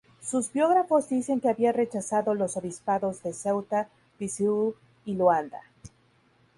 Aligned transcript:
Sus 0.19 0.51
biógrafos 0.51 1.09
dicen 1.09 1.39
que 1.41 1.49
había 1.49 1.71
rechazado 1.71 2.33
los 2.33 2.57
obispados 2.57 3.21
de 3.21 3.33
Ceuta, 3.33 3.87
Viseu 4.17 4.73
y 5.05 5.13
Luanda. 5.13 5.61